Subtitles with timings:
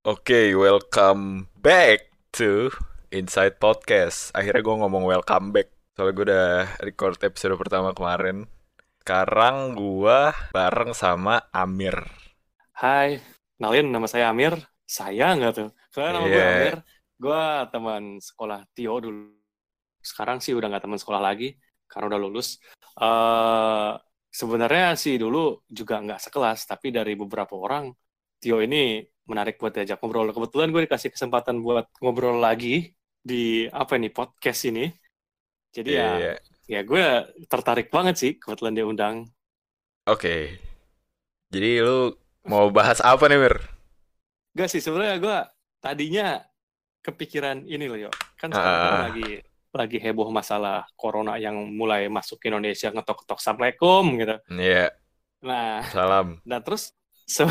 [0.00, 2.72] Oke, welcome back to
[3.12, 4.32] Inside Podcast.
[4.32, 5.68] Akhirnya gue ngomong welcome back.
[5.92, 6.48] Soalnya gue udah
[6.80, 8.48] record episode pertama kemarin.
[9.04, 12.00] Sekarang gue bareng sama Amir.
[12.72, 13.20] Hai,
[13.60, 14.56] kenalin nama saya Amir.
[14.88, 15.68] Saya nggak tuh?
[15.92, 16.48] Karena nama gue Iya.
[16.48, 16.76] Amir.
[17.20, 19.36] Gue teman sekolah Tio dulu.
[20.00, 21.52] Sekarang sih udah nggak teman sekolah lagi
[21.84, 22.56] karena udah lulus.
[23.04, 23.92] eh
[24.32, 27.92] sebenarnya sih dulu juga nggak sekelas, tapi dari beberapa orang
[28.40, 30.34] Tio ini menarik buat diajak ngobrol.
[30.34, 32.90] Kebetulan gue dikasih kesempatan buat ngobrol lagi
[33.22, 34.90] di apa ini podcast ini.
[35.70, 36.34] Jadi ya, Iya.
[36.66, 37.04] ya gue
[37.46, 39.30] tertarik banget sih kebetulan dia undang.
[40.04, 40.58] Oke.
[41.50, 43.56] Jadi lu mau bahas apa nih, Mir?
[44.50, 45.38] Gak sih, sebenarnya gue
[45.78, 46.42] tadinya
[47.00, 48.10] kepikiran ini loh, yo.
[48.34, 49.02] Kan sekarang kan Ah.
[49.08, 49.30] lagi
[49.70, 54.36] lagi heboh masalah corona yang mulai masuk ke Indonesia ngetok-ketok assalamualaikum gitu.
[54.50, 54.90] Iya,
[55.46, 56.42] Nah, salam.
[56.42, 56.90] dan terus
[57.22, 57.46] se-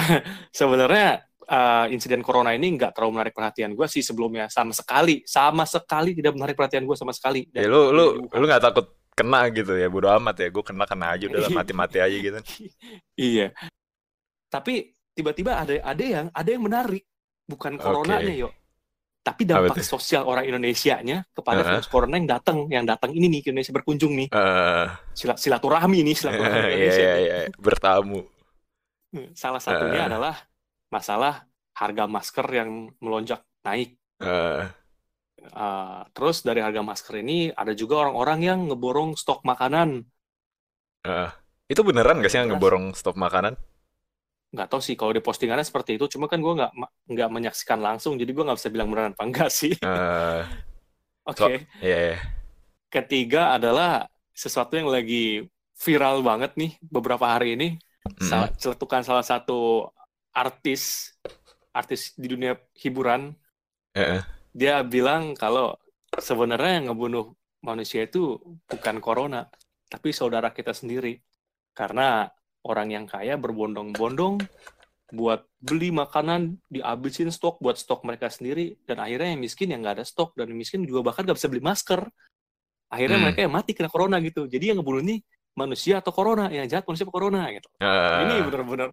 [0.52, 5.66] sebenarnya uh, insiden corona ini nggak terlalu menarik perhatian gue sih sebelumnya sama sekali, sama
[5.66, 7.50] sekali tidak menarik perhatian gue sama sekali.
[7.52, 8.86] Ya Dan- lu lu lu nggak takut
[9.17, 9.89] kena gitu ya?
[9.91, 10.47] Bodo amat ya.
[10.53, 12.38] Gue kena kena aja udah lah, mati-mati aja gitu.
[13.17, 13.52] Iya.
[14.50, 17.03] Tapi tiba-tiba ada ada yang ada yang menarik,
[17.44, 18.50] bukan coronanya yo.
[19.19, 21.69] Tapi Apa dampak sosial orang Indonesianya kepada Heeh.
[21.75, 24.28] virus corona yang datang, yang datang ini nih ke Indonesia berkunjung nih.
[25.11, 27.03] Sila- silaturahmi nih, silaturahmi iya Indonesia.
[27.03, 27.25] iya nih.
[27.28, 28.19] iya, bertamu.
[29.36, 30.09] Salah satunya Heeh.
[30.09, 30.36] adalah
[30.89, 33.95] masalah harga masker yang melonjak naik.
[34.19, 34.65] Eh,
[35.39, 40.03] Uh, terus dari harga masker ini ada juga orang-orang yang ngeborong stok makanan.
[41.07, 41.31] eh.
[41.71, 43.55] Itu beneran gak sih yang ngeborong stok makanan?
[44.51, 46.11] Nggak tahu sih kalau di postingannya seperti itu.
[46.11, 46.71] Cuma kan gue nggak
[47.07, 49.79] nggak menyaksikan langsung, jadi gue nggak bisa bilang beneran apa enggak sih.
[49.79, 50.41] Eh,
[51.31, 51.39] Oke.
[51.39, 51.47] So-
[51.87, 52.17] Iya, iya.
[52.91, 55.47] Ketiga adalah sesuatu yang lagi
[55.79, 57.79] viral banget nih beberapa hari ini.
[58.19, 58.59] Mm.
[58.59, 59.87] Celetukan salah satu
[60.33, 61.13] artis,
[61.73, 63.33] artis di dunia hiburan,
[64.53, 65.77] dia bilang kalau
[66.17, 69.45] sebenarnya yang ngebunuh manusia itu bukan corona,
[69.91, 71.19] tapi saudara kita sendiri.
[71.75, 72.28] Karena
[72.66, 74.41] orang yang kaya berbondong-bondong
[75.09, 80.01] buat beli makanan, dihabisin stok buat stok mereka sendiri, dan akhirnya yang miskin yang nggak
[80.01, 82.01] ada stok, dan yang miskin juga bahkan nggak bisa beli masker.
[82.90, 83.25] Akhirnya Hmm.
[83.29, 84.50] mereka yang mati kena corona gitu.
[84.50, 85.22] Jadi yang ngebunuh ini
[85.57, 87.69] manusia atau corona, yang jahat manusia atau corona gitu.
[87.81, 88.90] Eh, Ini benar-benar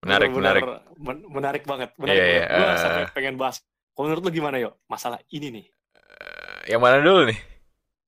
[0.00, 0.64] menarik benar-benar menarik.
[0.96, 1.90] men- menarik banget.
[1.96, 2.44] Menarik banget.
[2.44, 2.78] iya, Gua eh.
[2.80, 3.56] sampai pengen bahas.
[3.92, 4.74] Kalau menurut lu gimana yuk?
[4.88, 5.66] Masalah ini nih.
[5.94, 7.38] Eh, Yang mana dulu nih?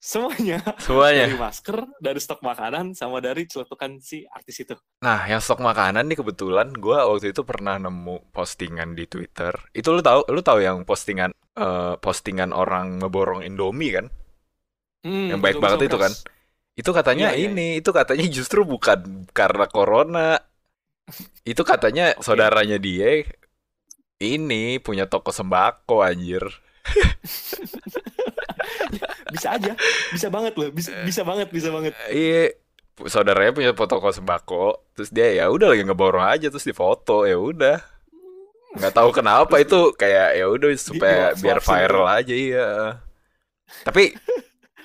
[0.03, 1.31] Semuanya Semuanya.
[1.31, 4.75] dari masker, dari stok makanan, sama dari celetukan si artis itu.
[4.99, 9.55] Nah, yang stok makanan nih kebetulan gua waktu itu pernah nemu postingan di Twitter.
[9.71, 14.07] Itu lu tahu, lu tahu yang postingan eh, postingan orang ngeborong Indomie kan?
[15.07, 16.13] Hmm, Yang baik banget itu kan?
[16.75, 20.41] Itu katanya iya, ini, itu katanya justru bukan karena corona.
[21.43, 22.25] Itu katanya Oke.
[22.25, 23.27] saudaranya dia
[24.23, 26.47] ini punya toko sembako anjir.
[29.33, 29.73] Bisa aja,
[30.13, 31.97] bisa banget loh, bisa, bisa banget, bisa banget.
[32.13, 32.53] Iya,
[33.09, 37.81] saudaranya punya toko sembako, terus dia ya udah lagi ngeborong aja terus difoto, ya udah.
[38.77, 42.69] Nggak tahu kenapa itu kayak ya udah supaya di- biar viral aja iya.
[43.89, 44.13] Tapi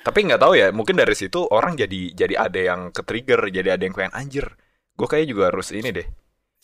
[0.07, 3.75] tapi nggak tahu ya, mungkin dari situ orang jadi jadi ada yang ke trigger, jadi
[3.75, 4.47] ada yang kayak anjir.
[4.97, 6.07] Gue kayak juga harus ini deh,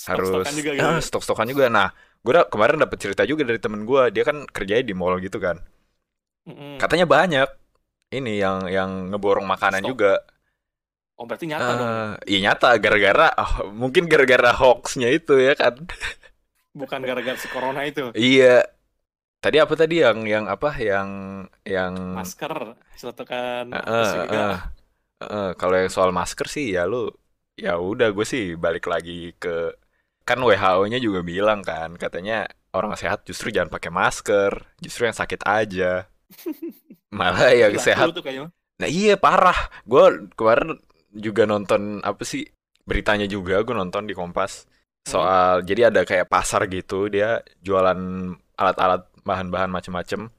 [0.09, 0.85] harus Stok-stokan juga gitu.
[0.85, 1.65] Ah, stok-stokan juga.
[1.69, 1.87] Nah,
[2.25, 5.57] gue kemarin dapet cerita juga dari temen gue, dia kan kerjanya di mall gitu kan.
[6.47, 6.75] Mm-mm.
[6.81, 7.47] Katanya banyak
[8.13, 9.89] ini yang yang ngeborong makanan Stok.
[9.95, 10.13] juga.
[11.13, 15.77] Oh berarti nyata dong, Eh, iya nyata gara-gara oh, mungkin gara-gara hoaxnya itu ya kan.
[16.73, 18.09] bukan gara-gara si corona itu.
[18.17, 18.65] Iya.
[19.43, 21.09] Tadi apa tadi yang yang apa yang
[21.67, 22.53] yang Masker,
[23.73, 24.57] Eh, terus eh, juga eh,
[25.23, 27.09] eh, kalau yang soal masker sih ya lu
[27.53, 29.73] ya udah gue sih balik lagi ke
[30.23, 35.41] kan WHO-nya juga bilang kan katanya orang sehat justru jangan pakai masker, justru yang sakit
[35.45, 36.09] aja.
[37.17, 38.49] Malah yang Gila, sehat dulu tuh kayaknya.
[38.81, 39.57] Nah iya parah.
[39.85, 40.81] Gue kemarin
[41.13, 42.49] juga nonton apa sih
[42.83, 44.65] beritanya juga gue nonton di Kompas
[45.05, 47.99] soal jadi ada kayak pasar gitu dia jualan
[48.57, 50.33] alat-alat bahan-bahan macem-macem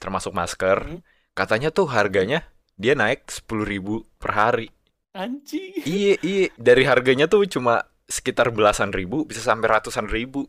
[0.00, 0.78] termasuk masker.
[0.80, 1.00] Hmm.
[1.34, 2.46] Katanya tuh harganya
[2.78, 4.68] dia naik 10.000 per hari.
[5.14, 5.74] Anjing.
[5.84, 7.74] Iya iya dari harganya tuh cuma
[8.16, 10.40] sekitar belasan ribu bisa sampai ratusan ribu.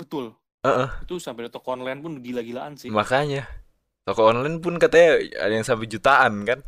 [0.00, 0.26] Betul.
[0.64, 0.90] Heeh.
[1.02, 2.94] Itu sampai toko online pun gila-gilaan sih.
[2.96, 3.42] Makanya
[4.06, 5.10] toko online pun katanya
[5.44, 6.60] ada yang sampai jutaan kan.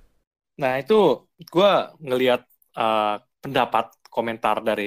[0.61, 0.95] Nah, itu
[1.53, 1.69] gue
[2.07, 2.41] ngelihat
[2.79, 3.03] eh,
[3.43, 3.85] pendapat
[4.15, 4.85] komentar dari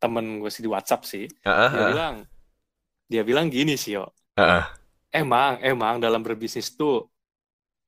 [0.00, 1.24] temen gue sih di WhatsApp sih.
[1.44, 2.14] Heeh, Dia heeh, bilang,
[3.12, 4.02] dia bilang gini sih, yo.
[4.36, 4.64] heeh.
[5.12, 7.11] Emang, emang dalam berbisnis tuh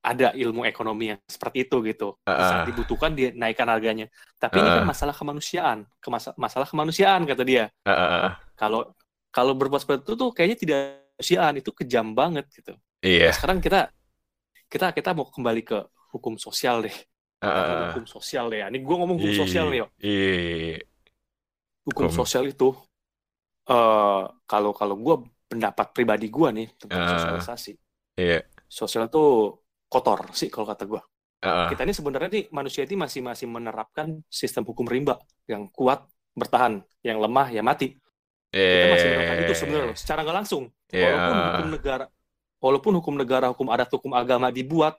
[0.05, 2.21] ada ilmu ekonomi yang seperti itu gitu.
[2.21, 4.07] Di saat dibutuhkan dinaikkan harganya.
[4.37, 7.73] Tapi ini kan masalah kemanusiaan, Kemasa- masalah kemanusiaan kata dia.
[7.89, 8.33] Heeh, heeh.
[8.55, 8.93] Kalau
[9.33, 10.79] kalau berbuat seperti itu tuh kayaknya tidak
[11.17, 12.77] kemanusiaan itu kejam banget gitu.
[13.01, 13.33] Iya.
[13.33, 13.81] Nah, sekarang kita
[14.69, 15.79] kita kita mau kembali ke
[16.13, 16.95] hukum sosial deh.
[17.41, 17.93] Heeh.
[17.97, 18.61] hukum sosial deh.
[18.61, 18.67] ya.
[18.69, 19.87] Ini gue ngomong hukum sosial nih, yo.
[20.05, 20.85] Iya.
[21.89, 22.17] Hukum Hukum.
[22.25, 22.77] sosial itu
[23.69, 25.17] eh kalau kalau gue
[25.49, 27.73] pendapat pribadi gue nih tentang sosialisasi.
[28.21, 28.45] Iya.
[28.69, 29.25] Sosial itu
[29.95, 30.99] kotor sih kalau kata gue.
[31.45, 31.69] Heeh.
[31.71, 36.03] Kita ini sebenarnya nih manusia ini masih masih menerapkan sistem hukum rimba yang kuat
[36.35, 37.95] bertahan, yang lemah ya mati.
[38.51, 40.65] Kita masih menerapkan itu sebenarnya loh, secara nggak langsung.
[40.91, 41.07] Iya.
[41.07, 42.05] Walaupun hukum negara,
[42.59, 44.99] walaupun hukum negara, hukum adat, hukum agama dibuat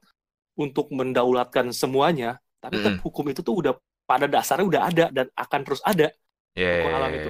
[0.56, 3.04] untuk mendaulatkan semuanya, tapi Mm-mm.
[3.04, 3.74] hukum itu tuh udah
[4.06, 6.08] pada dasarnya udah ada dan akan terus ada.
[6.56, 6.72] Iya.
[6.80, 7.30] hukum alam itu.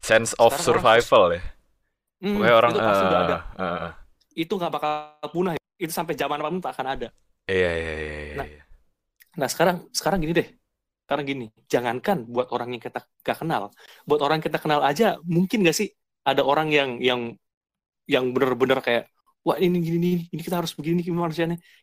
[0.00, 1.42] Sense of Sekarang orang survival ya.
[2.16, 3.36] Hmm, Pokoknya orang itu pasti udah ada.
[3.36, 3.92] eh, eh, eh.
[4.36, 4.92] Itu nggak bakal
[5.34, 5.52] punah.
[5.76, 7.08] Itu sampai zaman apa pun tak akan ada.
[7.46, 8.34] Iya iya iya iya.
[8.36, 8.62] Nah, iya.
[9.36, 10.48] Nah sekarang sekarang gini deh.
[11.06, 13.70] Sekarang gini, jangankan buat orang yang kita gak kenal,
[14.02, 15.86] buat orang yang kita kenal aja, mungkin gak sih
[16.26, 17.30] ada orang yang yang
[18.10, 19.06] yang bener-bener kayak,
[19.46, 21.30] wah ini gini ini, ini kita harus begini gimana.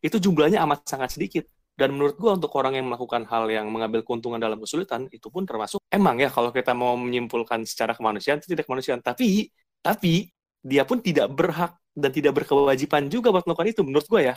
[0.03, 1.47] Itu jumlahnya amat sangat sedikit.
[1.73, 5.47] Dan menurut gua untuk orang yang melakukan hal yang mengambil keuntungan dalam kesulitan, itu pun
[5.47, 8.99] termasuk emang ya kalau kita mau menyimpulkan secara kemanusiaan itu tidak kemanusiaan.
[8.99, 9.47] Tapi
[9.79, 10.29] tapi
[10.59, 14.35] dia pun tidak berhak dan tidak berkewajiban juga buat melakukan itu menurut gua ya.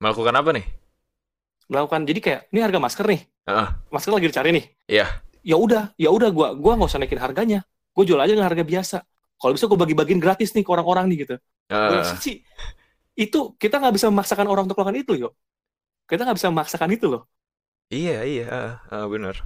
[0.00, 0.66] Melakukan apa nih?
[1.68, 3.22] Melakukan jadi kayak ini harga masker nih.
[3.46, 3.68] Heeh.
[3.94, 4.64] masker lagi dicari nih.
[4.90, 5.06] Iya.
[5.46, 7.62] Ya udah, ya udah gua gua nggak usah naikin harganya.
[7.96, 8.98] Gue jual aja dengan harga biasa.
[9.40, 11.34] Kalau bisa gue bagi-bagiin gratis nih ke orang-orang nih gitu.
[11.72, 12.44] Gua sih
[13.16, 15.32] itu kita nggak bisa memaksakan orang untuk melakukan itu, yuk.
[16.04, 17.24] Kita nggak bisa memaksakan itu loh.
[17.88, 18.44] Iya iya.
[18.44, 19.40] heeh, heeh, bener.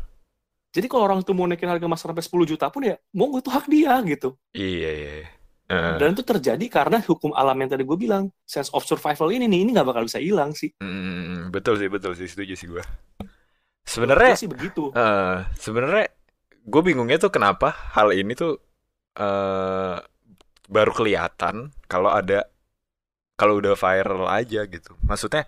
[0.75, 3.51] Jadi kalau orang itu mau naikin harga masker sampai 10 juta pun ya, mau itu
[3.51, 4.35] hak dia gitu.
[4.55, 5.11] Iya iya.
[5.71, 6.03] Heeh.
[6.03, 9.63] Dan itu terjadi karena hukum alam yang tadi gue bilang, sense of survival ini nih,
[9.63, 10.75] ini nggak bakal bisa hilang sih.
[10.83, 12.83] Mm, betul sih betul sih setuju sih gue.
[13.87, 14.91] Sebenarnya sih begitu.
[14.95, 16.11] eh sebenarnya
[16.67, 18.59] gue bingungnya tuh kenapa hal ini tuh
[19.15, 19.97] eh
[20.71, 22.47] baru kelihatan kalau ada
[23.39, 24.99] kalau udah viral aja gitu.
[25.07, 25.47] Maksudnya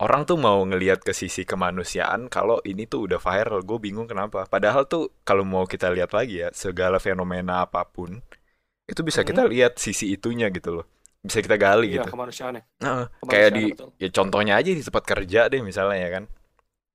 [0.00, 3.66] orang tuh mau ngelihat ke sisi kemanusiaan kalau ini tuh udah viral.
[3.66, 4.46] Gue bingung kenapa.
[4.46, 8.22] Padahal tuh kalau mau kita lihat lagi ya segala fenomena apa pun
[8.90, 10.86] itu bisa kita lihat sisi itunya gitu loh.
[11.20, 12.10] Bisa kita gali Iya, gitu.
[12.10, 12.62] kemanusiaannya.
[12.80, 13.04] Heeh.
[13.22, 13.88] kayak di betul.
[13.96, 16.24] ya contohnya aja di tempat kerja deh misalnya ya kan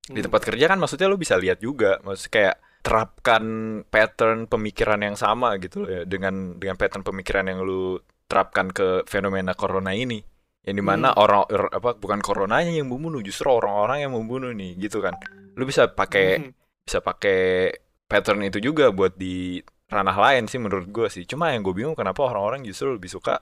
[0.04, 0.26] di Hmm.
[0.26, 3.44] tempat kerja kan maksudnya lu bisa lihat juga maksudnya kayak terapkan
[3.84, 9.06] pattern pemikiran yang sama gitu loh ya dengan dengan pattern pemikiran yang lu terapkan ke
[9.06, 10.22] fenomena corona ini
[10.62, 11.20] yang di mana Hmm.
[11.20, 15.14] orang er- apa bukan coronanya yang membunuh justru orang-orang yang membunuh nih gitu kan
[15.54, 16.52] lu bisa pakai Hmm.
[16.82, 17.74] bisa pakai
[18.06, 19.62] pattern itu juga buat di
[19.96, 21.24] ranah lain sih menurut gue sih.
[21.24, 23.40] Cuma yang gue bingung kenapa orang-orang justru lebih suka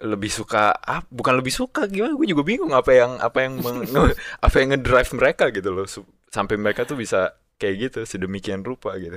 [0.00, 2.12] lebih suka ah bukan lebih suka gimana?
[2.12, 3.88] Gue juga bingung apa yang apa yang meng-
[4.46, 5.88] apa yang ngedrive mereka gitu loh.
[6.28, 9.16] Sampai mereka tuh bisa kayak gitu sedemikian rupa gitu.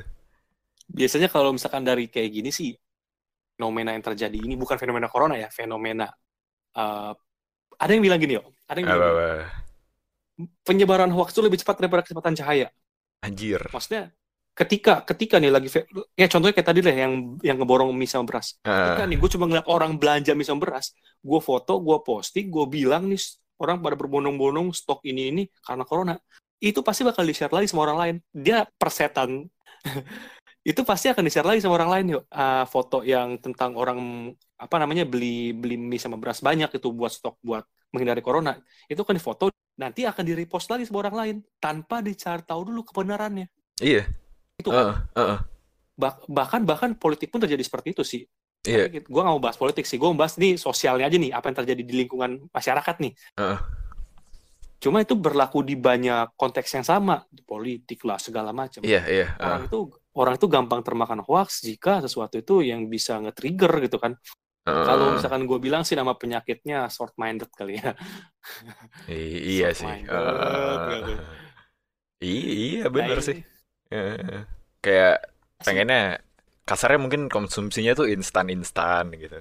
[0.87, 2.71] Biasanya kalau misalkan dari kayak gini sih
[3.57, 6.05] fenomena yang terjadi ini bukan fenomena corona ya fenomena
[6.77, 7.11] eh,
[7.77, 9.29] ada yang bilang gini yo ada yang bilang apa, apa.
[10.61, 12.67] penyebaran hoax itu lebih cepat daripada kecepatan cahaya.
[13.25, 13.61] Anjir.
[13.73, 14.13] Maksudnya
[14.57, 15.69] ketika ketika nih lagi
[16.17, 18.57] ya contohnya kayak tadi lah yang yang ngeborong mie sama beras.
[18.65, 22.49] Ketika Ah, nih gue cuma ngeliat orang belanja mie sama beras gue foto gue posting
[22.49, 23.21] gue bilang nih
[23.61, 26.17] orang pada berbondong-bondong stok ini ini karena corona.
[26.57, 28.15] Itu pasti bakal di share lagi sama orang lain.
[28.33, 29.45] Dia persetan.
[30.67, 32.23] Itu pasti akan di share lagi sama orang lain yuk.
[32.33, 37.13] Ah, foto yang tentang orang apa namanya beli beli mie sama beras banyak itu buat
[37.13, 37.61] stok buat
[37.93, 38.57] menghindari corona.
[38.89, 42.81] Itu akan difoto nanti akan di repost lagi sama orang lain tanpa dicari tahu dulu
[42.89, 43.47] kebenarannya.
[43.77, 44.09] Iya
[44.57, 44.77] itu kan.
[44.77, 45.39] Heeh, heeh.
[45.97, 48.21] Bah- bahkan bahkan politik pun terjadi seperti itu sih
[48.67, 51.47] iya gue gak mau bahas politik sih, gue mau bahas nih sosialnya aja nih, apa
[51.47, 53.13] yang terjadi di lingkungan masyarakat nih.
[53.39, 53.59] Heeh.
[54.83, 58.83] Cuma itu berlaku di banyak konteks yang sama, di politik lah segala macam.
[58.83, 59.79] iya iya Orang ah, itu
[60.13, 64.19] orang itu gampang termakan hoax jika sesuatu itu yang bisa nge-trigger gitu kan.
[64.67, 64.83] heeh.
[64.83, 67.95] Kalau misalkan gue bilang sih nama penyakitnya short minded kali ya.
[69.07, 71.13] I- iya sih gitu.
[72.19, 73.37] i- iya bener Nah, sih
[73.91, 74.43] Heeh.
[74.83, 75.15] kayak
[75.63, 76.19] pengennya
[76.67, 79.39] kasarnya mungkin konsumsinya tuh instan-instan gitu.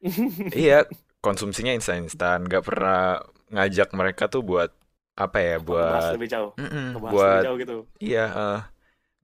[0.54, 0.88] Iya,
[1.24, 3.20] konsumsinya instan-instan, nggak pernah
[3.52, 4.70] ngajak mereka tuh buat
[5.18, 7.76] apa ya, buat lebih jauh, Mm-mm, ngebahas buat lebih jauh gitu.
[8.00, 8.60] iya, eh,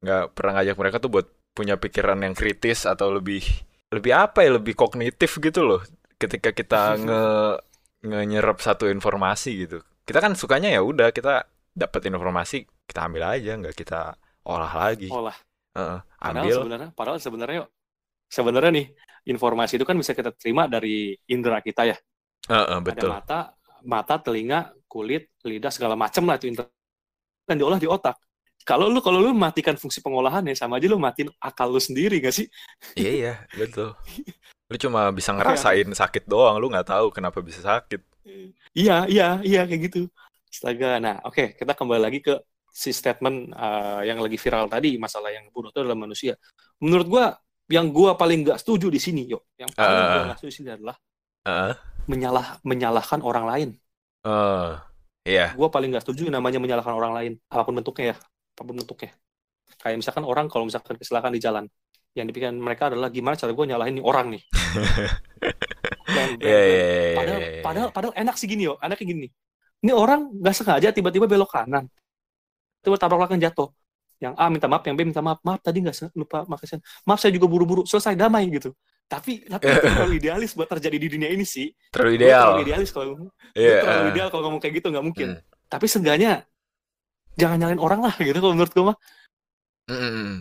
[0.05, 1.27] nggak pernah ngajak mereka tuh buat
[1.57, 3.43] punya pikiran yang kritis atau lebih
[3.95, 5.81] lebih apa ya, lebih kognitif gitu loh.
[6.19, 7.25] Ketika kita nge
[8.05, 13.57] nge-nyerap satu informasi gitu, kita kan sukanya ya udah kita dapat informasi kita ambil aja,
[13.57, 15.09] nggak kita olah lagi.
[15.09, 15.37] Olah.
[15.75, 17.69] Padahal ambil, sebenarnya, padahal sebenarnya yuk,
[18.31, 18.87] sebenarnya nih
[19.35, 21.97] informasi itu kan bisa kita terima dari indera kita ya.
[22.47, 23.11] Heeh, Ada betul.
[23.11, 23.39] mata,
[23.83, 26.71] mata, telinga, kulit, lidah segala macam lah itu indera
[27.45, 28.17] kan diolah di otak.
[28.65, 32.33] Kalau lu kalau lu matikan fungsi pengolahannya sama aja lu matiin akal lu sendiri gak
[32.33, 32.49] sih?
[32.97, 33.93] Iya, iya, betul.
[34.73, 38.01] Lu cuma bisa ngerasain sakit doang, lu nggak tahu kenapa bisa sakit.
[38.73, 40.09] Iya, iya, iya kayak gitu.
[40.49, 40.97] Astaga.
[40.97, 42.41] Nah, oke, kita kembali lagi ke
[42.75, 46.35] si statement uh, yang lagi viral tadi, masalah yang bunuh itu adalah manusia.
[46.83, 47.25] Menurut gua,
[47.71, 50.11] yang gua paling nggak setuju di sini, yuk, yang paling Uh.
[50.11, 50.97] gua nggak setuju di sini adalah
[51.47, 51.73] Heeh.
[52.11, 53.69] menyalah menyalahkan orang lain.
[54.27, 54.71] Eh,
[55.23, 55.55] iya.
[55.55, 58.17] Gua paling nggak setuju namanya menyalahkan orang lain, apa pun bentuknya ya,
[58.59, 59.15] apa pun bentuknya.
[59.79, 61.65] Kayak misalkan orang kalau misalkan kecelakaan di jalan,
[62.19, 64.43] yang dipikirkan mereka adalah gimana cara gue nyalahin nih orang nih.
[66.05, 67.63] Dan, Iya, dan- iya, iya, padahal, iya.
[67.65, 69.27] padahal, padahal enak sih gini yo, enaknya gini.
[69.85, 71.89] Ini orang nggak sengaja tiba-tiba belok kanan,
[72.85, 73.73] tiba tabrak belakang jatuh.
[74.21, 75.41] Yang A minta maaf, yang B minta maaf.
[75.43, 76.79] Maaf tadi nggak lupa makasih.
[77.09, 77.83] Maaf saya juga buru-buru.
[77.89, 78.77] Selesai damai gitu.
[79.05, 81.69] Tapi tapi itu terlalu idealis buat terjadi di dunia ini sih.
[81.93, 82.65] terlalu Gue terlalu ideal.
[82.65, 83.13] idealis kalau
[83.57, 83.79] Iya.
[83.85, 84.11] terlalu eh.
[84.13, 85.29] ideal kalau ngomong kayak gitu nggak mungkin.
[85.37, 85.43] Hmm.
[85.69, 86.33] Tapi seenggaknya
[87.35, 88.97] jangan nyalain orang lah gitu kalau menurut gue mah.
[89.85, 90.41] Mm,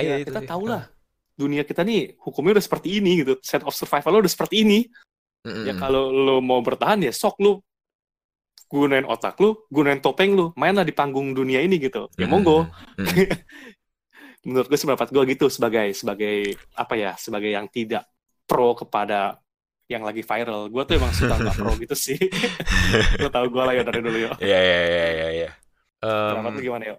[0.00, 0.88] Ya, itu kita tahu lah
[1.36, 3.36] dunia kita nih hukumnya udah seperti ini gitu.
[3.44, 4.88] Set of survival udah seperti ini.
[5.44, 5.80] Mm, Ya mm.
[5.82, 7.60] kalau lo mau bertahan ya sok lu
[8.68, 12.08] gunain otak lu, gunain topeng lu, mainlah di panggung dunia ini gitu.
[12.20, 12.68] Ya Mm, monggo.
[12.98, 13.28] mm, mm.
[14.46, 18.06] Menurut gue pendapat gue gitu sebagai sebagai apa ya, sebagai yang tidak
[18.48, 19.36] pro kepada
[19.90, 20.70] yang lagi viral.
[20.72, 22.18] Gue tuh emang suka nggak pro gitu sih.
[23.22, 24.32] lo tau gue lah ya dari dulu ya.
[24.42, 25.48] Iya, iya, iya, iya, iya.
[26.02, 26.96] Em, Pendapat lu gimana ya?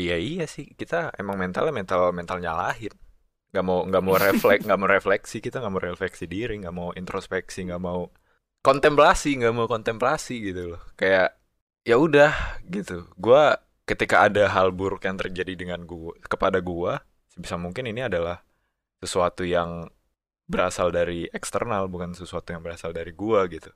[0.00, 2.94] Iya iya sih kita emang mentalnya mental mental nyalahin
[3.52, 6.90] nggak mau nggak mau refleks nggak mau refleksi kita nggak mau refleksi diri nggak mau
[7.00, 8.00] introspeksi nggak mau
[8.66, 10.82] kontemplasi nggak mau kontemplasi gitu loh.
[10.98, 11.38] Kayak
[11.86, 12.32] ya udah
[12.66, 13.06] gitu.
[13.14, 13.54] Gua
[13.86, 16.98] ketika ada hal buruk yang terjadi dengan gua kepada gua
[17.30, 18.42] sebisa mungkin ini adalah
[18.98, 19.86] sesuatu yang
[20.50, 23.70] berasal dari eksternal bukan sesuatu yang berasal dari gua gitu.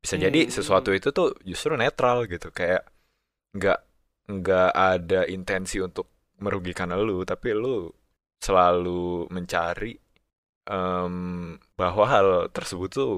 [0.00, 0.52] Bisa jadi Hmm.
[0.56, 2.48] sesuatu itu tuh justru netral gitu.
[2.48, 2.88] Kayak
[3.52, 3.78] nggak
[4.30, 6.08] nggak ada intensi untuk
[6.40, 7.92] merugikan lu tapi lu
[8.40, 9.92] selalu mencari
[10.70, 11.14] em,
[11.76, 13.12] bahwa hal tersebut tuh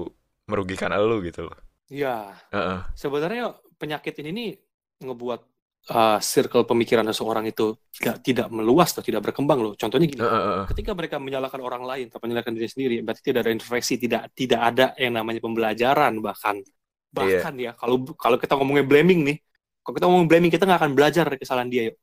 [0.49, 1.57] merugikan lu gitu loh
[1.91, 2.79] Ya, Heeh.
[2.97, 4.49] sebenarnya penyakit ini nih
[5.03, 5.39] ngebuat
[5.93, 9.73] uh, circle pemikiran seseorang itu tidak tidak meluas atau tidak berkembang loh.
[9.77, 10.65] Contohnya gini, Heeh, heeh.
[10.69, 14.61] ketika mereka menyalahkan orang lain atau menyalahkan diri sendiri, berarti tidak ada introspeksi, tidak tidak
[14.63, 16.55] ada yang namanya pembelajaran bahkan
[17.13, 19.37] bahkan ya kalau kalau kita ngomongnya blaming nih,
[19.85, 21.95] kalau kita ngomong blaming kita nggak akan belajar dari kesalahan dia yuk.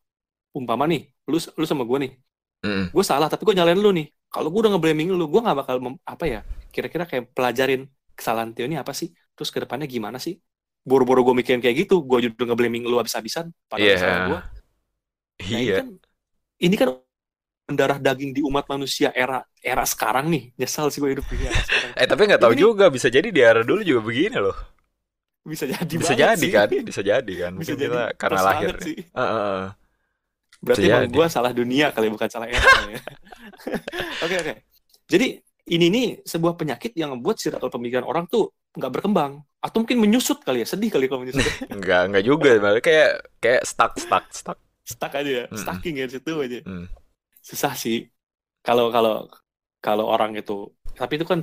[0.54, 2.12] Umpama nih, lu lu sama gue nih,
[2.64, 2.92] Mm-mm.
[2.94, 4.06] gue salah tapi gue nyalain lu nih.
[4.30, 6.40] Kalau gue udah nge-blaming lu, gue nggak bakal mem- apa ya,
[6.74, 7.86] kira-kira kayak pelajarin
[8.20, 9.08] kesalahan Tio ini apa sih?
[9.36, 10.34] Terus ke depannya gimana sih?
[10.88, 13.96] Boro-boro gue mikirin kayak gitu, gue juga nge-blaming lu habis-habisan padahal Iya.
[13.96, 14.38] kesalahan gue.
[15.50, 15.86] Nah, ini iya kan
[16.62, 16.88] ini kan
[17.70, 20.42] mendarah daging di umat manusia era era sekarang nih.
[20.60, 21.92] Nyesal sih gue hidup di era sekarang.
[22.00, 24.56] eh tapi nggak tahu Ini- juga bisa jadi di era dulu juga begini loh
[25.50, 26.52] Bisa jadi bisa jadi sih.
[26.54, 28.96] kan bisa jadi kan Bisa mungkin jadi kita karena lahir sih.
[29.16, 29.64] Heeh, heeh.
[30.60, 32.68] Berarti Bisa emang gue salah dunia kali bukan salah era.
[32.92, 33.00] ya.
[34.24, 34.52] Oke oke.
[35.12, 35.26] Jadi
[35.74, 39.32] ini nih sebuah penyakit yang membuat circle pemikiran orang tuh nggak berkembang
[39.64, 43.10] atau mungkin menyusut kali ya sedih kali kalau menyusut nggak nggak juga malah kayak
[43.42, 44.58] kayak stuck stuck stuck
[44.92, 45.62] stuck aja ya Mm-mm.
[45.62, 46.86] stucking ya situ aja Mm.
[47.50, 47.96] susah sih
[48.66, 49.12] kalau kalau
[49.84, 50.52] kalau orang itu
[51.00, 51.40] tapi itu kan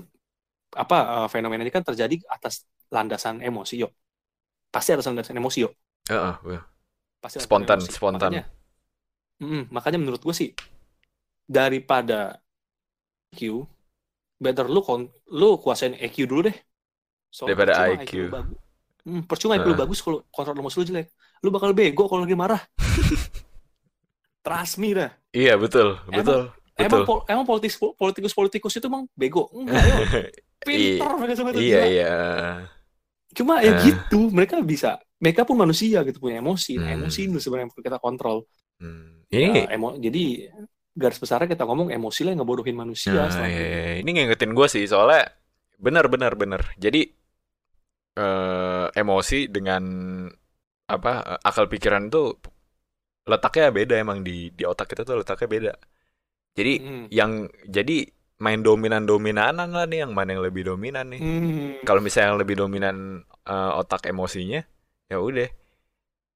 [0.84, 2.54] apa eh, fenomena ini kan terjadi atas
[2.96, 3.88] landasan emosi yo
[4.74, 5.70] pasti atas landasan emosi yo
[6.10, 6.62] Heeh, heeh.
[7.22, 7.92] pasti Spontan, emosi.
[7.96, 8.36] spontan.
[8.36, 8.42] makanya,
[9.42, 10.50] Mm-mm, makanya menurut gue sih
[11.48, 12.40] daripada
[13.34, 13.68] EQ
[14.38, 16.58] better lu kon lu kuasain EQ dulu deh
[17.28, 18.12] Soalnya Daripada IQ.
[18.18, 18.58] lu bagus
[19.02, 19.82] Hmm, percuma IQ lu Heeh.
[19.82, 21.08] bagus kalau kontrol emosi lu jelek
[21.40, 22.60] lu bakal bego kalau lagi marah
[24.44, 26.42] trust me dah iya betul Emang- betul
[26.78, 29.50] Emang, betul pol- emang politikus politikus politikus itu emang bego?
[29.50, 29.82] Enggak,
[30.62, 32.14] pintar mereka semua itu iya iya
[33.34, 33.82] Cuma ya Eh.
[33.84, 34.98] gitu, mereka bisa.
[35.18, 36.78] Mereka pun manusia gitu punya emosi.
[36.78, 37.02] Nah, Hmm.
[37.02, 38.38] emosi itu sebenarnya yang perlu kita kontrol.
[38.78, 39.26] Hmm.
[39.28, 40.54] ini Ya, emo jadi
[40.98, 43.14] garis besarnya kita ngomong emosi lah yang ngebodohin manusia.
[43.14, 43.54] Nah, iya, ini.
[43.54, 43.94] iya.
[44.02, 45.30] ini ngingetin gue sih soalnya
[45.78, 46.62] benar benar benar.
[46.82, 47.06] Jadi
[48.18, 49.84] eh, emosi dengan
[50.90, 52.34] apa akal pikiran tuh
[53.28, 55.74] letaknya beda emang di di otak kita tuh letaknya beda.
[56.58, 57.06] Jadi Hmm.
[57.14, 58.10] yang jadi
[58.42, 61.22] main dominan dominanan lah nih yang mana yang lebih dominan nih.
[61.22, 61.70] Hmm.
[61.86, 64.66] Kalau misalnya yang lebih dominan eh, otak emosinya
[65.08, 65.67] ya udah.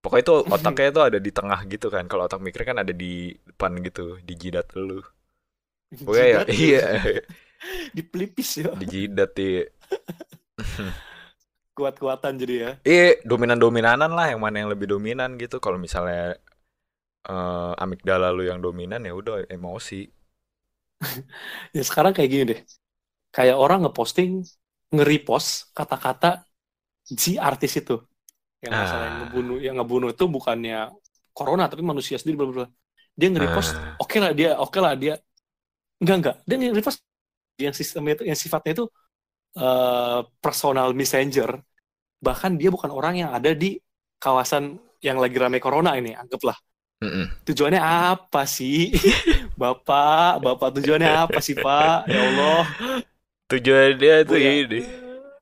[0.01, 2.03] Pokoknya itu otaknya itu ada di tengah gitu kan.
[2.11, 3.11] Kalau otak mikir kan ada di
[3.49, 4.99] depan gitu, di jidat lu.
[6.05, 6.79] Pokoknya ya, iya,
[7.95, 8.71] Di pelipis ya.
[8.79, 9.63] di jidat iya.
[11.77, 12.71] Kuat-kuatan jadi ya.
[12.89, 15.55] Iya, dominan-dominanan lah yang mana yang lebih dominan gitu.
[15.63, 16.37] Kalau misalnya
[17.29, 20.01] eh, amigdala lu yang dominan ya udah emosi.
[21.75, 22.59] Ya sekarang kayak gini deh.
[23.35, 24.31] Kayak orang ngeposting,
[24.95, 26.27] nge-repost kata-kata
[27.23, 27.93] si artis itu.
[28.61, 29.19] Yang masalah yang Ah.
[29.25, 30.77] ngebunuh, yang ngebunuh itu bukannya
[31.33, 32.67] corona tapi manusia sendiri bla bla bla.
[33.17, 33.95] Dia nge-repost, Ah.
[34.01, 35.15] oke lah dia, oke lah dia.
[36.01, 36.99] Enggak enggak, dia nge-repost
[37.61, 38.85] yang sistemnya itu yang sifatnya itu
[39.57, 41.59] eh, personal messenger
[42.21, 43.75] bahkan dia bukan orang yang ada di
[44.21, 46.55] kawasan yang lagi ramai corona ini anggaplah
[47.03, 47.25] Mm-mm.
[47.49, 48.93] tujuannya apa sih
[49.61, 52.63] bapak bapak tujuannya apa sih pak ya Allah
[53.51, 54.79] Tujuannya tuh gue ya ini.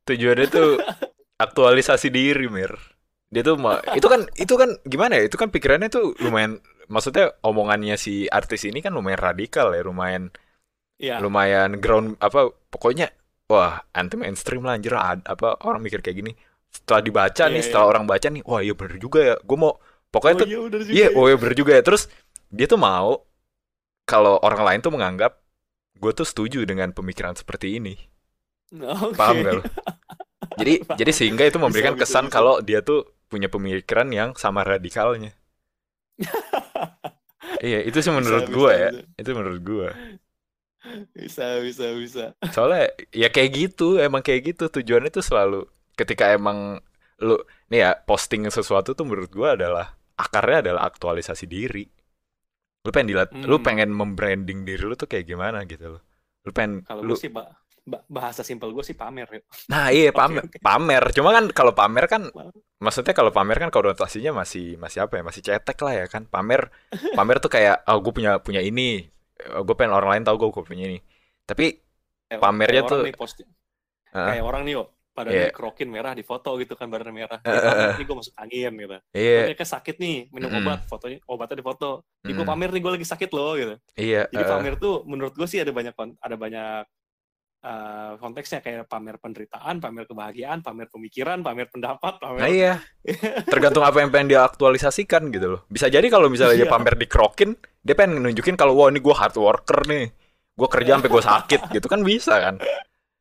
[0.07, 0.69] Tujuannya tuh
[1.45, 2.73] aktualisasi diri, Mir.
[3.29, 5.23] Dia tuh ma- itu kan itu kan gimana ya?
[5.29, 6.57] Itu kan pikirannya tuh lumayan
[6.89, 10.33] maksudnya omongannya si artis ini kan lumayan radikal ya, lumayan
[10.99, 13.11] ya lumayan ground apa pokoknya
[13.51, 16.31] wah anti mainstream lah anjir apa orang mikir kayak gini.
[16.69, 19.35] Setelah dibaca iya nih, iya setelah orang baca nih, wah iya bener juga ya.
[19.41, 19.73] Gue mau
[20.13, 20.57] pokoknya oh tuh iya
[20.89, 21.83] iya, ya oh iya bener juga ya.
[21.85, 22.09] Terus
[22.49, 23.25] dia tuh mau
[24.11, 25.31] kalau orang lain tuh menganggap
[26.01, 27.95] gue tuh setuju dengan pemikiran seperti ini.
[29.17, 29.63] Paham gak lo?
[30.59, 34.61] Jadi jadi sehingga itu memberikan bisa kesan bisa kalau dia tuh punya pemikiran yang sama
[34.71, 35.31] radikalnya.
[37.65, 38.89] Iya, itu sih bisa menurut bisa gua ya.
[38.91, 39.89] bisa Itu menurut gua.
[41.13, 45.59] bisa bisa bisa Soalnya ya kayak gitu, emang kayak gitu tujuannya tuh selalu
[45.99, 46.79] ketika emang
[47.19, 47.35] lu
[47.67, 51.83] nih ya posting sesuatu tuh menurut gua adalah akarnya adalah aktualisasi diri.
[52.85, 53.65] Lu pengen dilihat, lu hmm.
[53.67, 56.01] pengen membranding diri lu tuh kayak gimana gitu loh.
[56.47, 57.51] Lu pengen kalau lu sih ba-
[58.07, 59.27] bahasa simpel gue sih pamer
[59.71, 61.03] Nah, iya pamer, oke pamer.
[61.15, 62.21] Cuma kan kalau pamer kan
[62.79, 65.23] maksudnya kalau pamer kan konotasinya masih masih apa ya?
[65.29, 66.23] Masih cetek lah ya kan.
[66.27, 66.61] Pamer
[67.17, 69.05] pamer tuh kayak oh gue punya punya ini.
[69.39, 70.99] Gue pengen orang lain tahu gue punya ini.
[71.49, 71.63] Tapi
[72.29, 73.37] kayak, pamernya kayak orang tuh nih post
[74.09, 75.15] Heeh, kayak orang nih kok iya.
[75.17, 77.91] badannya kerokin merah di foto gitu kan badan merah Eh, eh, eh.
[77.99, 79.37] nih gue masuk angin gitu Iya.
[79.45, 80.61] ternyata sakit nih minum Mm-mm.
[80.65, 81.85] obat fotonya obatnya di foto
[82.25, 82.49] nih gue Mm-mm.
[82.49, 85.59] pamer nih gue lagi sakit loh gitu Iya, jadi eh, pamer tuh menurut gue sih
[85.61, 85.93] ada banyak
[86.23, 86.83] ada banyak
[87.59, 92.73] eh, konteksnya kayak pamer penderitaan pamer kebahagiaan pamer pemikiran pamer pendapat Nah pamer iya,
[93.51, 95.61] tergantung apa yang pengen dia aktualisasikan gitu loh.
[95.67, 99.15] Bisa jadi kalau misalnya dia iya pamer dikrokin, dia pengen nunjukin kalau wah ini gue
[99.15, 100.07] hard worker nih.
[100.55, 102.55] Gue kerja sampai gue sakit gitu kan bisa kan.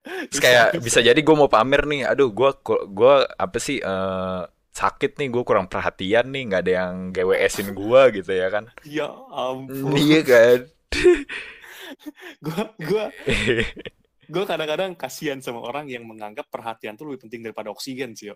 [0.09, 2.51] Terus kayak bisa jadi gue mau pamer nih, aduh gue
[2.89, 8.01] gue apa sih eh, sakit nih, gue kurang perhatian nih, nggak ada yang GWS-in gue
[8.23, 8.71] gitu ya kan.
[8.87, 10.59] ya ampun Iya kan.
[12.45, 13.05] gue gue
[14.29, 18.29] gue kadang-kadang kasihan sama orang yang menganggap perhatian tuh lebih penting daripada oksigen sih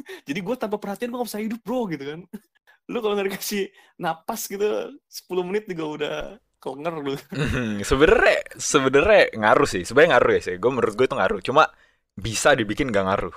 [0.28, 2.20] jadi gue tanpa perhatian gue gak bisa hidup bro gitu kan
[2.90, 3.70] lu kalau nggak dikasih
[4.02, 4.66] napas gitu
[5.08, 6.14] 10 menit juga udah
[6.62, 8.36] kelengar lu Hmm, sebenarnya
[8.70, 10.54] sebenarnya ngaruh sih, sebenarnya ngaruh ya sih.
[10.62, 11.62] Gue menurut gue itu ngaruh, cuma
[12.24, 13.34] bisa dibikin gak ngaruh.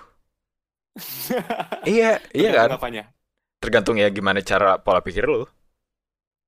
[1.91, 2.05] Iya,
[2.37, 2.71] iya kan.
[2.75, 3.03] apanya
[3.61, 5.43] Tergantung ya gimana cara pola pikir lu.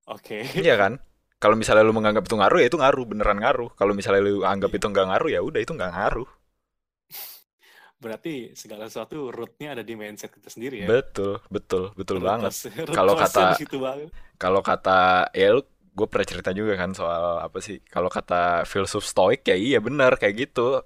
[0.08, 0.94] oke Iya kan?
[1.42, 3.70] Kalau misalnya lu menganggap itu ngaruh ya itu ngaruh, beneran ngaruh.
[3.80, 6.28] Kalau misalnya lu anggap itu nggak ngaruh ya udah itu nggak ngaruh.
[8.04, 12.54] berarti segala sesuatu rootnya ada di mindset kita sendiri ya Betul, betul, betul root banget.
[12.94, 13.58] Kalau kata
[14.42, 15.62] kalau kata ya lu
[15.98, 17.78] gue pernah cerita juga kan soal apa sih?
[17.94, 20.82] Kalau kata filsuf stoik ya iya benar kayak gitu.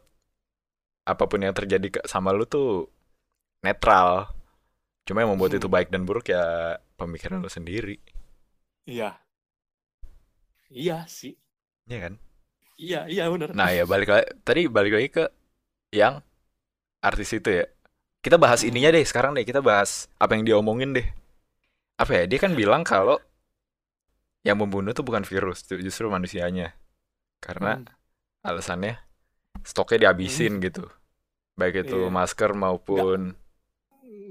[1.02, 2.88] Apa pun yang terjadi sama lu tuh
[3.66, 4.32] netral.
[5.08, 7.98] Cuma yang membuat itu Hmm, baik dan buruk ya pemikiran lu sendiri.
[8.86, 9.21] iya
[10.80, 11.34] iya sih
[11.90, 12.14] Iya kan?
[12.84, 15.24] iya iya benar Nah, ya balik lagi tadi balik lagi ke
[15.94, 16.24] yang
[17.04, 17.66] artis itu ya.
[18.26, 19.46] Kita bahas Hmm, ininya deh sekarang deh.
[19.48, 21.08] Kita bahas apa yang dia omongin deh.
[22.00, 22.26] Apa ya?
[22.30, 23.20] Dia kan bilang kalau
[24.42, 26.74] yang membunuh tuh bukan virus, justru manusianya.
[27.44, 27.86] Karena hmm,
[28.46, 29.00] alasannya
[29.66, 30.88] stoknya hmm, dihabisin gitu.
[31.60, 33.36] Baik itu iya masker maupun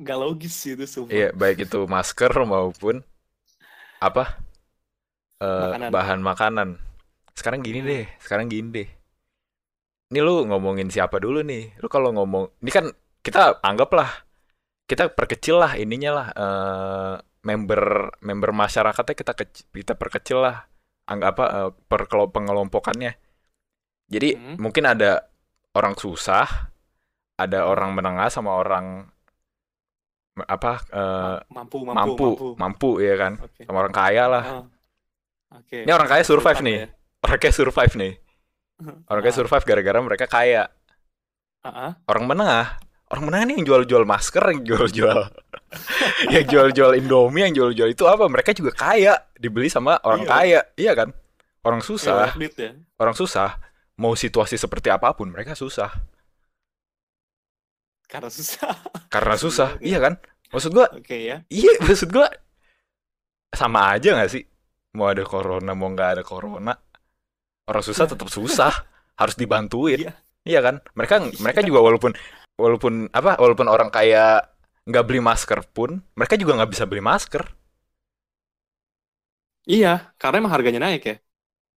[0.02, 2.94] nggak logis sih itu iya, sumpah baik itu masker maupun
[4.00, 4.40] apa?
[5.40, 6.68] Eh, makanan bahan makanan.
[7.38, 8.88] Sekarang gini deh, sekarang gini deh.
[10.10, 11.78] Ini lu ngomongin siapa dulu nih?
[11.78, 12.90] Lu kalau ngomong, ini kan
[13.22, 14.10] kita anggaplah
[14.90, 17.14] kita perkecil lah ininya lah eh,
[17.46, 17.82] member
[18.20, 20.56] member masyarakatnya kita keci- kita perkecil lah
[21.10, 23.12] anggap apa eh, perkelo- pengelompokannya.
[24.10, 25.30] Jadi Hmm, mungkin ada
[25.78, 26.46] orang susah,
[27.38, 29.06] ada orang menengah sama orang
[30.40, 34.44] apa eh, Ma- mampu mampu mampu mampu mampu ya kan, oke sama orang kaya lah.
[34.44, 34.64] Ah,
[35.54, 35.78] oke.
[35.86, 36.86] Ini orang kaya survive sultan nih, ya.
[37.20, 38.12] Orang kaya survive nih,
[39.10, 39.38] orang kaya ah.
[39.38, 40.62] survive gara-gara mereka kaya.
[41.66, 41.92] ah.
[42.08, 42.80] Orang menengah,
[43.12, 45.18] orang menengah nih yang jual-jual masker, yang jual-jual,
[46.34, 48.24] yang jual-jual Indomie, yang jual-jual itu apa?
[48.26, 50.30] Mereka juga kaya, dibeli sama orang iya.
[50.30, 51.08] kaya, iya kan?
[51.60, 52.70] Orang iya susah, banyak duit ya.
[52.96, 53.60] Orang susah,
[54.00, 55.92] mau situasi seperti apa pun mereka susah,
[58.10, 58.74] karena susah.
[59.06, 60.14] Karena iya susah, iya kan?
[60.50, 61.46] Maksud gua, oke ya.
[61.46, 62.26] Iya maksud gua
[63.54, 64.42] sama aja nggak sih?
[64.96, 66.72] Mau ada corona, mau nggak ada corona,
[67.70, 68.72] orang susah tetap susah,
[69.20, 70.82] harus dibantuin, iya iya kan?
[70.98, 72.12] Mereka mereka iya juga walaupun
[72.58, 74.42] walaupun apa, walaupun orang kaya
[74.88, 77.44] nggak beli masker pun, mereka juga nggak bisa beli masker.
[79.68, 81.16] iya karena emang harganya naik ya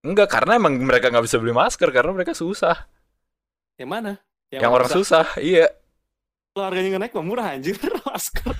[0.03, 2.75] Enggak, karena emang mereka nggak bisa beli masker karena mereka susah.
[3.79, 4.11] Yang mana?
[4.51, 5.65] Yang, orang susah, iya.
[6.53, 8.53] Kalau harganya nggak naik mah murah anjir masker.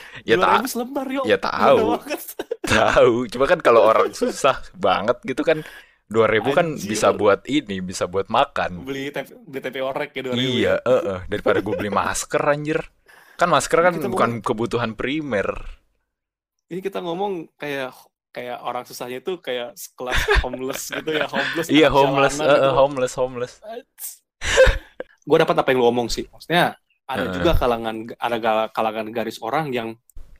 [0.28, 1.24] Ya tak 2.000 selembar yuk.
[1.26, 1.98] ya tahu,
[2.78, 3.14] tahu.
[3.32, 5.64] Cuma kan kalau orang susah banget gitu kan
[6.12, 6.88] 2000 kan Anjir.
[6.92, 8.84] bisa buat ini, bisa buat makan.
[8.84, 10.36] Beli TP, beli TP orek ya 2000.
[10.36, 11.20] Iya, eh, eh.
[11.26, 12.78] daripada gue beli masker anjir.
[13.40, 15.48] Kan masker kan Kita bukan kebutuhan primer.
[16.68, 17.96] Ini kita ngomong kayak
[18.32, 21.68] kayak orang susahnya itu kayak sekelas homeless gitu ya, homeless.
[21.68, 22.68] Iya, homeless, eh, eh, gitu.
[22.76, 23.54] homeless, homeless.
[25.22, 26.74] gue dapat apa yang lu omong sih maksudnya
[27.12, 27.34] ada Heeh.
[27.36, 28.36] juga kalangan ada
[28.68, 29.88] kalangan garis orang yang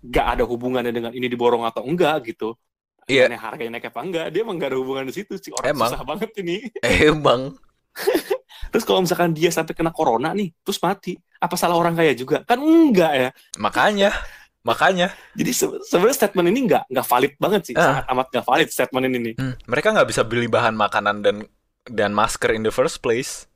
[0.03, 2.57] gak ada hubungannya dengan ini diborong atau enggak gitu
[3.03, 3.27] Iya.
[3.27, 5.91] Dengan harganya naik apa enggak dia emang gak ada hubungan di situ sih orang Emang.
[5.91, 6.57] susah banget ini
[7.11, 7.59] Emang
[8.71, 12.41] terus kalau misalkan dia sampai kena corona nih terus mati apa salah orang kaya juga
[12.43, 14.15] kan enggak ya makanya
[14.63, 17.83] makanya jadi se- sebenarnya statement ini enggak nggak valid banget sih Ah.
[17.85, 21.37] sangat amat gak valid statement ini nih hmm, mereka nggak bisa beli bahan makanan dan
[21.85, 23.51] dan masker in the first place.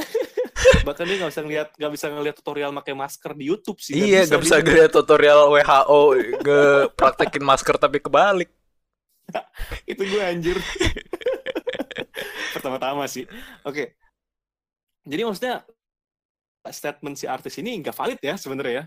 [0.86, 3.94] bahkan dia nggak bisa ngeliat nggak bisa ngeliat tutorial pakai masker di YouTube sih.
[3.96, 4.64] Iya, nggak bisa dia.
[4.66, 6.00] ngeliat tutorial WHO
[6.44, 6.62] nge
[6.94, 8.50] praktekin masker tapi kebalik.
[9.90, 10.58] itu gue anjir.
[12.52, 13.24] Pertama-tama sih.
[13.64, 13.96] Oke.
[15.02, 15.64] Jadi maksudnya
[16.70, 18.84] statement si artis ini nggak valid ya sebenarnya ya?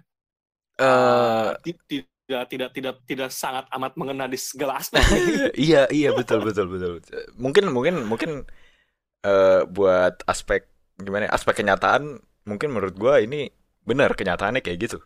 [0.75, 4.97] Eh, Ti- tidak tidak tidak tidak sangat amat mengena di segala aspek
[5.69, 6.97] iya iya betul betul betul.
[7.37, 8.31] Mungkin mungkin mungkin
[9.21, 10.65] eh buat aspek
[10.99, 13.49] gimana ya, aspek kenyataan mungkin menurut gua ini
[13.85, 14.99] benar kenyataannya kayak gitu.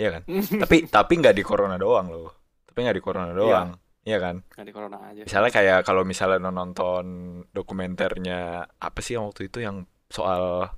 [0.00, 0.22] Iya kan?
[0.64, 2.30] Tapi tapi nggak di corona doang loh.
[2.64, 3.76] Tapi nggak di corona doang.
[4.00, 4.40] Iya kan?
[4.40, 5.22] Nggak di corona aja.
[5.28, 7.04] Misalnya kayak kalau misalnya nonton
[7.52, 10.72] dokumenternya apa sih yang waktu itu yang soal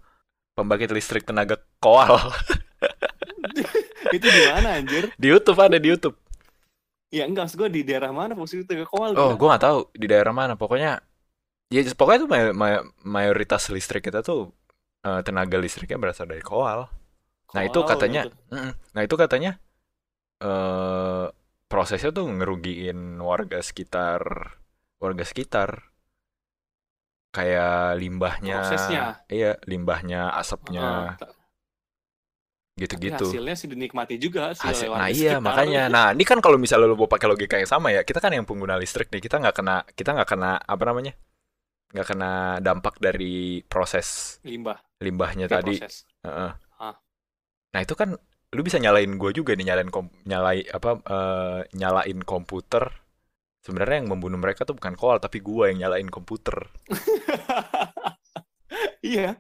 [0.59, 2.19] pembangkit listrik tenaga koal?
[4.17, 5.09] Itu di mana anjir?
[5.17, 6.17] Di YouTube ada di YouTube.
[7.13, 10.07] Ya enggak maksud gue di daerah mana posisi itu kowal Oh, gue nggak tahu di
[10.09, 10.57] daerah mana.
[10.57, 10.97] Pokoknya,
[11.75, 14.41] ya pokoknya tuh may- may- mayoritas listrik kita tuh
[15.09, 16.81] eh, tenaga listriknya berasal dari koal.
[17.53, 18.73] Nah itu katanya, Mm-mm.
[18.95, 19.53] nah itu katanya
[20.45, 21.27] eh
[21.73, 24.23] prosesnya tuh ngerugiin warga sekitar,
[25.03, 25.71] warga sekitar.
[27.33, 29.03] Kayak limbahnya, Prosesnya.
[29.33, 31.17] iya limbahnya, asapnya,
[32.81, 33.25] gitu-gitu.
[33.29, 35.45] hasilnya sih dinikmati juga sih Hasil, oleh nah iya sekitar.
[35.45, 38.33] makanya nah ini kan kalau misalnya lo mau pakai logika yang sama ya kita kan
[38.33, 41.13] yang pengguna listrik nih kita nggak kena kita nggak kena apa namanya
[41.93, 42.33] nggak kena
[42.65, 44.81] dampak dari proses limbah.
[44.99, 45.75] limbahnya kayak tadi.
[45.79, 45.95] proses.
[46.25, 46.51] Heeh.
[46.81, 46.97] Ah.
[47.73, 48.17] nah itu kan
[48.53, 52.89] lu bisa nyalain gue juga nih nyalain kom nyalai apa eh, nyalain komputer.
[53.63, 56.67] Sebenarnya yang membunuh mereka tuh bukan koal tapi gue yang nyalain komputer.
[59.03, 59.35] Iya.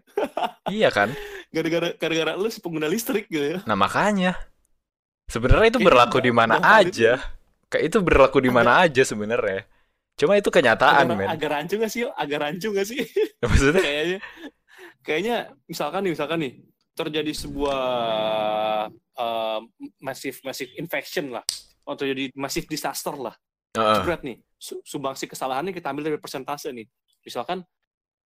[0.68, 1.14] Iya kan?
[1.54, 3.58] Gara-gara gara-gara lu pengguna listrik gitu ya.
[3.64, 4.34] Nah makanya.
[5.30, 7.12] Sebenarnya itu Kayaknya berlaku di mana aja.
[7.72, 9.64] kayak itu berlaku di mana aja sebenarnya
[10.22, 11.26] cuma itu kenyataan agak, men.
[11.26, 13.02] agak rancu gak sih agak rancu gak sih?
[13.42, 13.82] Maksudnya?
[13.82, 14.18] Kayaknya.
[15.02, 16.52] Kayaknya misalkan nih misalkan nih
[16.94, 17.82] terjadi sebuah
[19.18, 19.61] uh,
[19.98, 21.42] massive massive infection lah.
[21.82, 23.35] Atau jadi massive disaster lah.
[23.74, 23.94] Heeh.
[23.98, 24.38] Jebret nih.
[24.54, 26.87] Su- sumbangsi kesalahannya kita ambil dari persentase nih.
[27.26, 27.66] Misalkan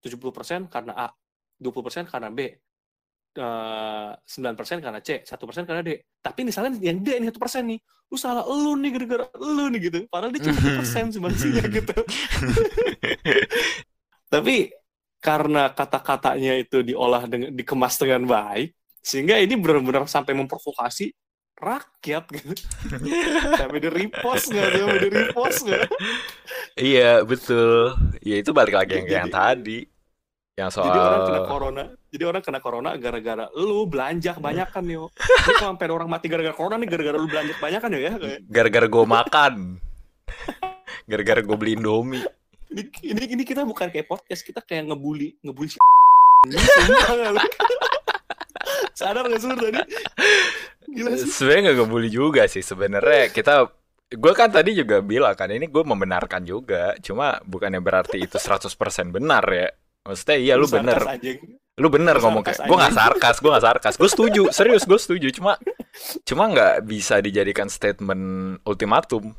[0.04, 1.08] 70% karena A
[1.56, 2.52] 20% karena B
[3.36, 5.90] eh, 9% karena C 1% karena D.
[6.20, 9.98] Tapi misalnya yang D ini 1% nih lu salah lu nih gara-gara lu nih gitu.
[10.08, 11.96] Padahal dia cuma 1% sumbangsinya gitu.
[14.32, 14.70] Tapi
[15.20, 21.14] karena kata-katanya itu diolah dengan dikemas dengan baik sehingga ini benar-benar sampai memprovokasi
[21.56, 22.52] rakyat gitu.
[23.60, 25.88] Sampai di repost nggak sampai di repost nggak?
[26.76, 27.96] Iya betul.
[28.20, 29.88] Ya itu balik lagi yang, yang tadi,
[30.52, 31.84] yang soal jadi orang kena corona
[32.16, 36.56] jadi orang kena corona gara-gara lu belanja kebanyakan yo Ini kalau sampai orang mati gara-gara
[36.56, 39.54] corona nih gara-gara lu belanja kebanyakan ya kayak gara-gara gue makan,
[41.04, 42.24] gara-gara gue beli Indomie.
[42.72, 46.56] ini, ini ini kita bukan kayak podcast kita kayak ngebully ngebully si lu?
[48.96, 49.76] sadar nggak sih lu tadi
[50.88, 53.68] gila sih Sebenarnya nggak ngebully juga sih sebenarnya kita.
[54.06, 58.70] Gue kan tadi juga bilang kan ini gue membenarkan juga, cuma bukannya berarti itu 100%
[59.10, 59.66] benar ya.
[60.06, 61.58] Maksudnya iya lu sarkas, bener, anjing.
[61.76, 65.28] Lu bener ngomong kayak gue nggak sarkas, gue nggak sarkas, gue setuju, serius gue setuju,
[65.36, 65.60] cuma
[66.24, 69.36] cuma nggak bisa dijadikan statement ultimatum.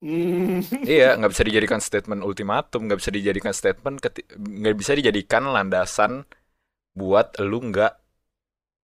[0.00, 0.64] Hmm.
[0.88, 6.24] Iya, nggak bisa dijadikan statement ultimatum, nggak bisa dijadikan statement, nggak bisa dijadikan landasan
[6.96, 7.92] buat lu nggak,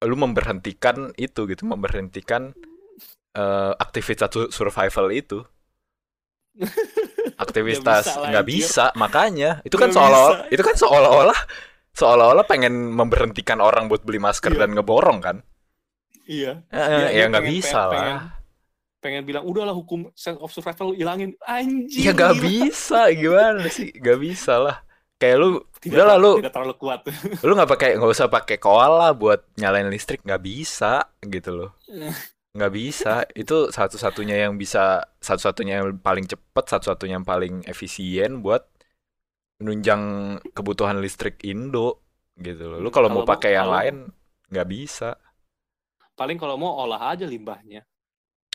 [0.05, 2.53] lu memberhentikan itu gitu, memberhentikan
[3.33, 5.41] eh, aktivitas su- survival itu.
[7.37, 10.49] Aktivitas Nggak bisa bisa, makanya itu kan bisa.
[10.49, 11.37] itu kan seolah-olah,
[11.97, 14.61] seolah-olah pengen memberhentikan orang buat beli masker Iya.
[14.61, 15.37] dan ngeborong kan?
[16.25, 18.23] iya Eh, Dia- ya dia nggak pengen- bisa pengen- lah.
[18.99, 22.43] pengen bilang udahlah hukum sense of survival ilangin anjing Ya gak gila.
[22.43, 23.95] bisa, gimana sih?
[23.95, 24.77] Gak bisa lah.
[25.17, 27.01] Kayak lu, tidak, udah lah lu, tidak terlalu kuat
[27.47, 31.71] lu nggak pakai, nggak usah pakai koala buat nyalain listrik, nggak bisa gitu loh.
[32.53, 33.25] Nggak bisa.
[33.33, 38.67] Itu satu-satunya yang bisa, satu-satunya yang paling cepet, satu-satunya yang paling efisien buat
[39.57, 40.03] menunjang
[40.51, 42.03] kebutuhan listrik Indo
[42.37, 42.79] gitu loh.
[42.79, 43.95] Lu kalau mau pakai yang kalau- lain
[44.47, 45.11] nggak bisa.
[46.13, 47.85] paling kalau mau olah aja limbahnya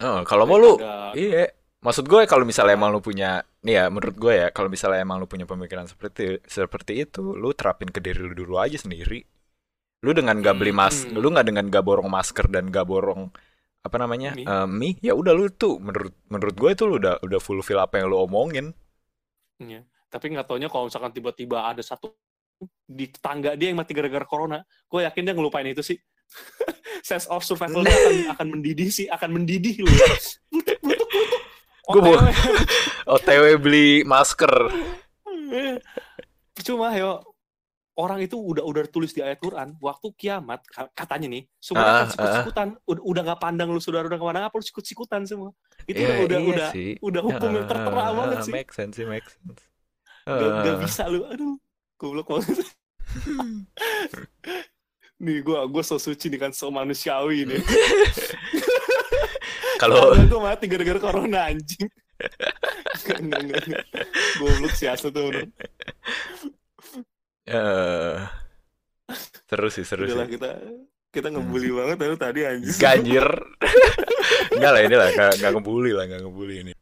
[0.02, 1.46] Oh, kalau mau lu, Daripada- iya.
[1.78, 5.18] Maksud gue kalau misalnya emang lu punya, nih ya menurut gue ya, kalau misalnya emang
[5.18, 9.22] lu punya pemikiran seperti seperti itu, lu terapin ke diri lu dulu aja sendiri.
[10.02, 11.18] Lu dengan gak beli mas, Hmm.
[11.18, 13.30] lu nggak dengan gak borong masker dan gak borong
[13.82, 14.46] apa namanya Mie.
[14.46, 18.02] eh, mie, ya udah lu tuh menurut menurut gue itu lu udah udah fulfill apa
[18.02, 18.74] yang lu omongin.
[19.58, 19.86] Iya.
[20.12, 22.12] Tapi nggak taunya kalau misalkan tiba-tiba ada satu
[22.86, 25.98] di tetangga dia yang mati gara-gara corona, gue yakin dia ngelupain itu sih.
[27.02, 29.90] Sense of survival dia akan, akan mendidih sih, akan mendidih lu.
[31.88, 32.22] Gua mau-
[33.16, 33.58] OTW.
[33.58, 34.52] Beli masker.
[36.62, 37.24] Cuma yo
[37.98, 41.92] orang itu udah udah tulis di ayat Quran waktu kiamat ka- katanya nih semua Ah,
[41.94, 45.52] akan sikut-sikutan udah udah nggak pandang lu saudara udah ke mana apa lu sikut-sikutan semua
[45.84, 46.92] itu Ya, udah iya udah sih.
[46.98, 49.62] udah hukum yang tertera Ah, banget sih Make sense sih, make sense.
[50.40, 51.60] Gak, gak bisa lu, aduh,
[52.00, 52.64] goblok banget.
[55.22, 57.62] nih gua gua so suci nih kan so manusiawi nih.
[59.82, 61.90] Kalau gue mati gara-gara corona anjing.
[63.02, 63.86] Enggak, enggak, enggak.
[64.38, 65.12] Goblok tuh.
[65.12, 65.42] Bro.
[67.50, 68.16] eh,
[69.50, 70.38] seru sih, seru Udah lah sih.
[70.38, 70.50] kita
[71.12, 72.78] kita ngebully banget lalu tadi anjing.
[72.78, 73.26] Ganjir.
[74.54, 76.74] Enggak lah ini lah, enggak, enggak ngebully lah, enggak ngebully ini.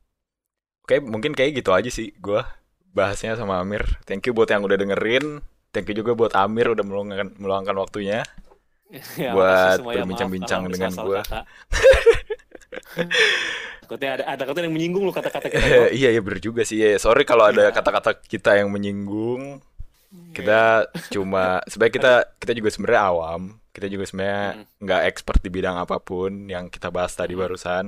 [0.83, 2.43] Oke, mungkin kayak gitu aja sih gua
[2.91, 3.85] bahasnya sama Amir.
[4.05, 5.41] Thank you buat yang udah dengerin.
[5.69, 8.23] Thank you juga buat Amir udah meluangkan meluangkan waktunya.
[9.21, 11.45] Ya, buat berbincang-bincang dengan kata.
[13.85, 15.93] Takutnya ada ada kata yang menyinggung lu kata-kata kita.
[15.99, 16.81] iya, iya bener juga sih.
[16.81, 17.73] Ya, sorry kalau ada Iya.
[17.73, 19.61] kata-kata kita yang menyinggung.
[20.33, 23.41] Kita cuma sebenarnya kita kita juga sebenarnya awam.
[23.69, 27.41] Kita juga sebenarnya nggak expert di bidang apa pun yang kita bahas tadi Hmm.
[27.45, 27.85] barusan.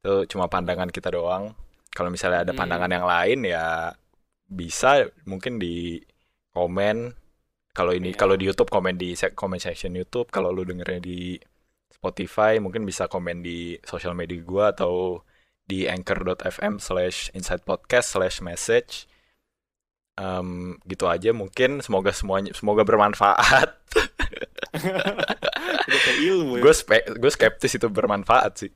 [0.00, 1.52] Itu cuma pandangan kita doang.
[1.92, 2.60] Kalau misalnya ada Hmm.
[2.60, 3.92] pandangan yang lain ya
[4.48, 6.00] bisa mungkin di
[6.56, 7.12] komen.
[7.76, 8.18] Kalau ini Iya.
[8.18, 10.32] kalau di YouTube komen di comment section YouTube.
[10.34, 11.38] Kalau lu dengernya di
[11.92, 15.22] Spotify mungkin bisa komen di sosial media gua atau
[15.68, 19.04] di anchor.fm slash inside podcast slash message
[20.18, 23.70] Em, gitu aja mungkin semoga semuanya semoga bermanfaat
[26.18, 26.34] ya.
[26.58, 26.74] gue
[27.14, 28.72] gue skeptis itu bermanfaat sih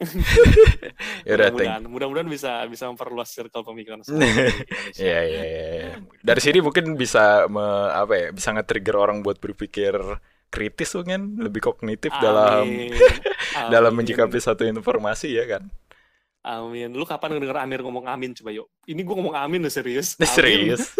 [1.28, 4.24] ya udah mudah-mudahan, mudah-mudahan bisa bisa memperluas circle pemikiran semua.
[4.96, 5.90] Iya iya iya.
[6.24, 8.28] Dari sini mungkin bisa me- apa ya?
[8.32, 9.92] Bisa nge-trigger orang buat berpikir
[10.50, 12.90] kritis mungkin lebih kognitif dalam Amin.
[13.74, 14.02] dalam Amin.
[14.02, 15.68] menyikapi satu informasi ya kan.
[16.40, 16.96] Amin.
[16.96, 18.72] Lu kapan denger Amir ngomong amin coba yuk.
[18.88, 20.16] Ini gua ngomong amin loh serius.
[20.24, 20.96] Serius?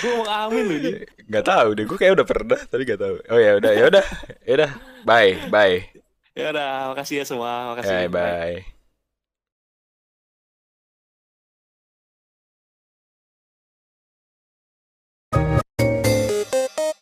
[0.00, 0.90] Gue ngomong amin loh ini.
[1.28, 1.84] Gak tahu deh.
[1.84, 3.16] Gue kayak udah pernah tapi gak tahu.
[3.28, 4.04] Oh ya udah ya udah
[4.48, 4.70] ya udah.
[5.04, 5.97] Bye bye.
[6.38, 7.74] Ya udah, makasih ya semua.
[7.74, 8.06] Makasih.
[8.06, 8.77] Bye bye.